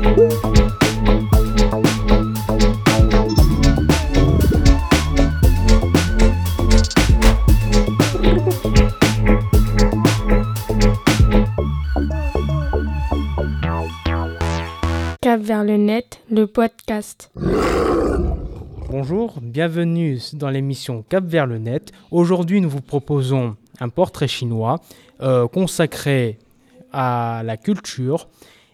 [0.00, 0.16] Cap
[15.42, 17.30] vers le net, le podcast.
[18.88, 21.92] Bonjour, bienvenue dans l'émission Cap vers le net.
[22.10, 24.80] Aujourd'hui, nous vous proposons un portrait chinois
[25.20, 26.38] euh, consacré
[26.92, 28.28] à la culture.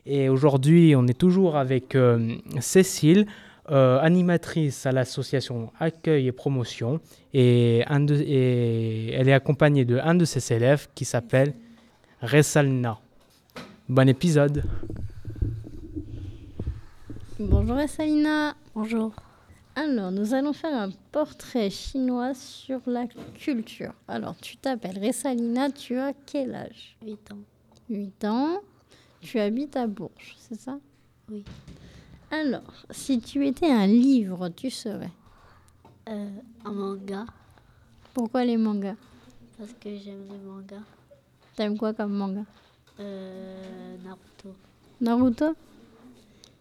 [0.06, 3.26] Et aujourd'hui, on est toujours avec euh, Cécile,
[3.70, 7.00] euh, animatrice à l'association Accueil et Promotion.
[7.34, 11.54] Et, un de- et elle est accompagnée de un de ses élèves qui s'appelle
[12.22, 12.98] Ressalna.
[13.88, 14.62] Bon épisode.
[17.38, 18.54] Bonjour Salina.
[18.74, 19.12] Bonjour.
[19.74, 23.92] Alors, nous allons faire un portrait chinois sur la culture.
[24.08, 26.96] Alors, tu t'appelles Ressalina, tu as quel âge?
[27.04, 27.38] 8 ans.
[27.90, 28.60] 8 ans.
[29.26, 30.78] Tu habites à Bourges, c'est ça?
[31.28, 31.42] Oui.
[32.30, 35.10] Alors, si tu étais un livre, tu serais?
[36.08, 36.30] Euh,
[36.64, 37.26] un manga,
[38.14, 38.94] Pourquoi les mangas?
[39.58, 40.84] Parce que j'aime les mangas.
[41.56, 42.44] T'aimes quoi comme manga?
[43.00, 44.54] Euh, Naruto.
[45.00, 45.56] Naruto?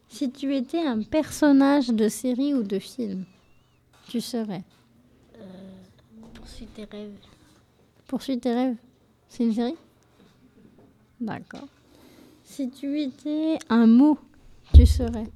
[0.09, 3.25] Si tu étais un personnage de série ou de film,
[4.09, 4.63] tu serais?
[6.33, 7.19] Poursuis tes rêves.
[8.07, 8.77] Poursuis tes rêves.
[9.29, 9.77] C'est une série?
[11.21, 11.67] D'accord.
[12.55, 14.17] Si tu étais un mot,
[14.73, 15.27] tu serais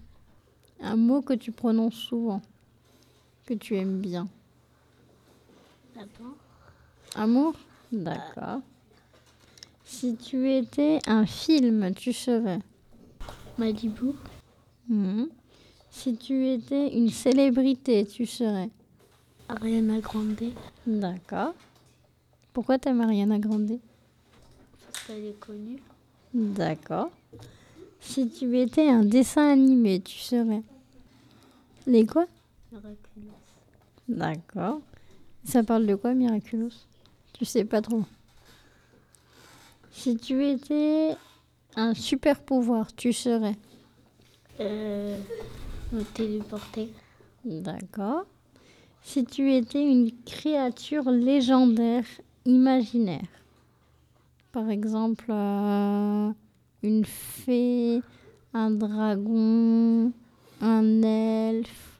[0.79, 2.41] un mot que tu prononces souvent,
[3.45, 4.29] que tu aimes bien.
[5.95, 6.37] D'abord,
[7.15, 7.55] Amour?
[7.91, 8.61] D'accord.
[9.83, 12.59] Si tu étais un film, tu serais
[13.57, 14.13] Malibu.
[14.87, 15.27] Mhm.
[15.91, 18.69] Si tu étais une célébrité, tu serais
[19.49, 20.53] Ariana Grande.
[20.87, 21.53] D'accord.
[22.53, 23.77] Pourquoi t'aimes Ariana Grande?
[24.85, 25.81] Parce qu'elle est connue.
[26.33, 27.09] D'accord.
[27.99, 30.61] Si tu étais un dessin animé, tu serais
[31.85, 32.25] les quoi
[32.71, 33.33] Miraculous.
[34.07, 34.81] D'accord.
[35.43, 36.71] Ça parle de quoi, Miraculous?
[37.33, 38.03] Tu sais pas trop.
[39.91, 41.15] Si tu étais
[41.75, 43.55] un super pouvoir, tu serais
[44.59, 45.17] Euh,
[46.13, 46.89] téléporter.
[47.45, 48.25] D'accord.
[49.01, 52.03] Si tu étais une créature légendaire
[52.45, 53.25] imaginaire,
[54.51, 56.31] par exemple euh,
[56.83, 58.01] une fée,
[58.53, 60.11] un dragon,
[60.61, 61.99] un elfe,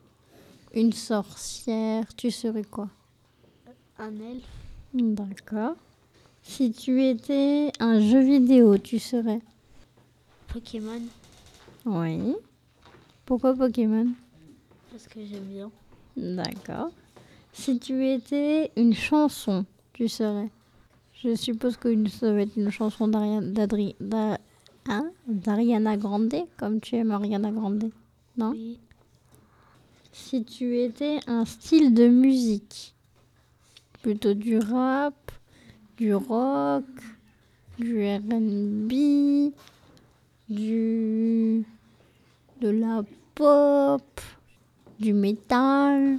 [0.74, 2.90] une sorcière, tu serais quoi?
[3.98, 4.48] Un elfe.
[4.94, 5.76] D'accord.
[6.42, 9.42] Si tu étais un jeu vidéo, tu serais?
[10.48, 11.02] Pokémon.
[11.86, 12.36] Oui.
[13.26, 14.08] Pourquoi Pokémon?
[14.92, 15.72] Parce que j'aime bien.
[16.18, 16.90] D'accord.
[17.54, 20.50] Si tu étais une chanson, tu serais?
[21.22, 24.38] Je suppose que ça va être une chanson d'Ariana,
[24.88, 27.91] hein, d'Ariana Grande, comme tu aimes Ariana Grande.
[28.38, 28.52] Non?
[28.52, 28.80] Oui.
[30.13, 32.96] Si tu étais un style de musique,
[34.02, 35.31] plutôt du rap,
[35.97, 36.85] du rock,
[37.78, 38.94] du RB,
[40.50, 41.66] du
[42.62, 43.03] de la
[43.36, 44.22] pop,
[45.00, 46.18] du métal?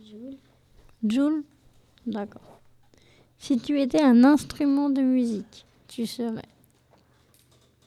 [0.00, 0.36] Jules.
[1.04, 1.42] Joule?
[2.06, 2.57] D'accord.
[3.38, 6.42] Si tu étais un instrument de musique, tu serais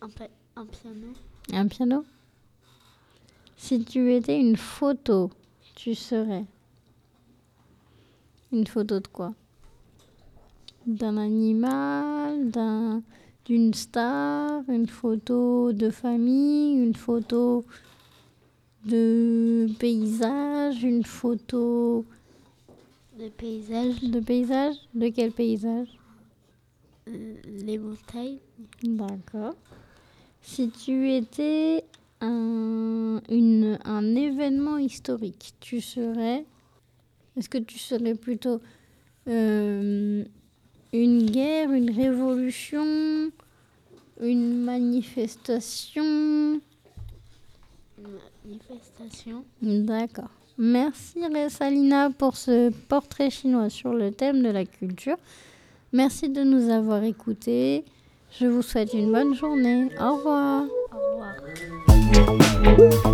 [0.01, 0.09] Un,
[0.65, 1.07] piano.
[1.53, 2.05] un piano?
[3.57, 5.29] Si tu étais une photo,
[5.75, 6.45] tu serais
[8.51, 9.33] une photo de quoi?
[10.87, 13.03] D'un animal, d'un
[13.45, 17.65] d'une star, une photo de famille, une photo
[18.85, 22.05] de paysage, une photo
[23.19, 24.01] Le paysage.
[24.01, 25.87] de paysage De quel paysage?
[27.07, 27.35] Euh,
[27.65, 28.37] les montagnes.
[28.83, 29.55] D'accord.
[30.41, 31.83] Si tu étais
[32.21, 36.45] un, une, un événement historique, tu serais.
[37.37, 38.61] Est-ce que tu serais plutôt
[39.27, 40.23] euh,
[40.93, 43.31] une guerre, une révolution,
[44.21, 46.61] une manifestation?
[48.45, 49.43] Manifestation.
[49.61, 50.29] D'accord.
[50.57, 55.17] Merci Salina pour ce portrait chinois sur le thème de la culture.
[55.93, 57.83] Merci de nous avoir écoutés.
[58.39, 59.89] Je vous souhaite une bonne journée.
[59.99, 60.63] Au revoir.
[60.93, 60.97] Au
[62.69, 63.13] revoir.